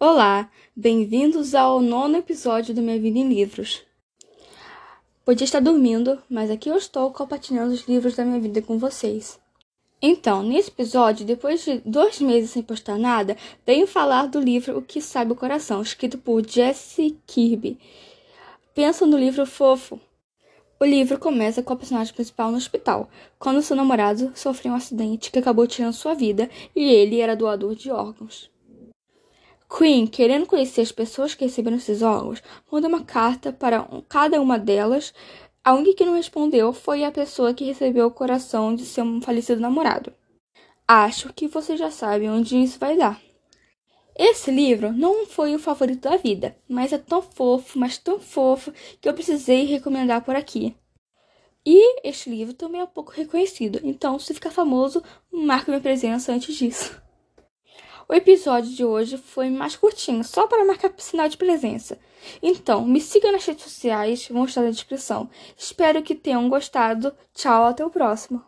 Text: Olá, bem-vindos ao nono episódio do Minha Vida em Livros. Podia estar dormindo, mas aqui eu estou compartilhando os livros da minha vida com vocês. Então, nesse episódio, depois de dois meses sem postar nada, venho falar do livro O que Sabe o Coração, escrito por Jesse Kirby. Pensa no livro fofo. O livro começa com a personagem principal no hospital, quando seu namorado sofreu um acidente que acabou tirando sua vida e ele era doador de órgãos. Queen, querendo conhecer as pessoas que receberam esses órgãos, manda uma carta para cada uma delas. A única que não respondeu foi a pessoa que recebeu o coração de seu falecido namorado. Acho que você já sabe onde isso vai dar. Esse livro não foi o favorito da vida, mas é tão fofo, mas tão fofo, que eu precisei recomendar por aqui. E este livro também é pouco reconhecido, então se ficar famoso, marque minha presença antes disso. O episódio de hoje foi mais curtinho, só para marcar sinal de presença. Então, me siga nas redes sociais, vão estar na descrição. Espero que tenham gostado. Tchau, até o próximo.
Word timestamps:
Olá, 0.00 0.48
bem-vindos 0.76 1.56
ao 1.56 1.80
nono 1.80 2.18
episódio 2.18 2.72
do 2.72 2.80
Minha 2.80 3.00
Vida 3.00 3.18
em 3.18 3.28
Livros. 3.28 3.82
Podia 5.24 5.44
estar 5.44 5.58
dormindo, 5.58 6.22
mas 6.30 6.52
aqui 6.52 6.68
eu 6.68 6.76
estou 6.76 7.12
compartilhando 7.12 7.72
os 7.72 7.80
livros 7.88 8.14
da 8.14 8.24
minha 8.24 8.38
vida 8.38 8.62
com 8.62 8.78
vocês. 8.78 9.40
Então, 10.00 10.40
nesse 10.44 10.70
episódio, 10.70 11.26
depois 11.26 11.64
de 11.64 11.80
dois 11.84 12.20
meses 12.20 12.50
sem 12.50 12.62
postar 12.62 12.96
nada, 12.96 13.36
venho 13.66 13.88
falar 13.88 14.28
do 14.28 14.38
livro 14.38 14.78
O 14.78 14.82
que 14.82 15.00
Sabe 15.00 15.32
o 15.32 15.36
Coração, 15.36 15.82
escrito 15.82 16.16
por 16.16 16.48
Jesse 16.48 17.18
Kirby. 17.26 17.76
Pensa 18.72 19.04
no 19.04 19.18
livro 19.18 19.44
fofo. 19.44 20.00
O 20.78 20.84
livro 20.84 21.18
começa 21.18 21.60
com 21.60 21.72
a 21.72 21.76
personagem 21.76 22.14
principal 22.14 22.52
no 22.52 22.56
hospital, 22.56 23.10
quando 23.36 23.62
seu 23.62 23.74
namorado 23.74 24.30
sofreu 24.36 24.74
um 24.74 24.76
acidente 24.76 25.32
que 25.32 25.40
acabou 25.40 25.66
tirando 25.66 25.92
sua 25.92 26.14
vida 26.14 26.48
e 26.76 26.84
ele 26.84 27.20
era 27.20 27.34
doador 27.34 27.74
de 27.74 27.90
órgãos. 27.90 28.48
Queen, 29.68 30.06
querendo 30.06 30.46
conhecer 30.46 30.80
as 30.80 30.90
pessoas 30.90 31.34
que 31.34 31.44
receberam 31.44 31.76
esses 31.76 32.00
órgãos, 32.00 32.42
manda 32.72 32.88
uma 32.88 33.04
carta 33.04 33.52
para 33.52 33.86
cada 34.08 34.40
uma 34.40 34.58
delas. 34.58 35.12
A 35.62 35.74
única 35.74 35.98
que 35.98 36.04
não 36.06 36.14
respondeu 36.14 36.72
foi 36.72 37.04
a 37.04 37.12
pessoa 37.12 37.52
que 37.52 37.64
recebeu 37.64 38.06
o 38.06 38.10
coração 38.10 38.74
de 38.74 38.86
seu 38.86 39.04
falecido 39.20 39.60
namorado. 39.60 40.12
Acho 40.86 41.32
que 41.34 41.46
você 41.46 41.76
já 41.76 41.90
sabe 41.90 42.28
onde 42.28 42.56
isso 42.56 42.78
vai 42.78 42.96
dar. 42.96 43.20
Esse 44.16 44.50
livro 44.50 44.92
não 44.92 45.26
foi 45.26 45.54
o 45.54 45.58
favorito 45.58 46.08
da 46.08 46.16
vida, 46.16 46.56
mas 46.66 46.92
é 46.92 46.98
tão 46.98 47.20
fofo, 47.20 47.78
mas 47.78 47.98
tão 47.98 48.18
fofo, 48.18 48.72
que 49.00 49.08
eu 49.08 49.14
precisei 49.14 49.64
recomendar 49.64 50.24
por 50.24 50.34
aqui. 50.34 50.74
E 51.64 52.00
este 52.08 52.30
livro 52.30 52.54
também 52.54 52.80
é 52.80 52.86
pouco 52.86 53.12
reconhecido, 53.12 53.78
então 53.84 54.18
se 54.18 54.32
ficar 54.32 54.50
famoso, 54.50 55.02
marque 55.30 55.70
minha 55.70 55.80
presença 55.80 56.32
antes 56.32 56.56
disso. 56.56 57.00
O 58.10 58.14
episódio 58.14 58.74
de 58.74 58.82
hoje 58.82 59.18
foi 59.18 59.50
mais 59.50 59.76
curtinho, 59.76 60.24
só 60.24 60.46
para 60.46 60.64
marcar 60.64 60.90
sinal 60.96 61.28
de 61.28 61.36
presença. 61.36 61.98
Então, 62.42 62.86
me 62.86 63.02
siga 63.02 63.30
nas 63.30 63.44
redes 63.44 63.64
sociais, 63.64 64.26
vão 64.28 64.46
estar 64.46 64.62
na 64.62 64.70
descrição. 64.70 65.28
Espero 65.58 66.02
que 66.02 66.14
tenham 66.14 66.48
gostado. 66.48 67.14
Tchau, 67.34 67.64
até 67.64 67.84
o 67.84 67.90
próximo. 67.90 68.42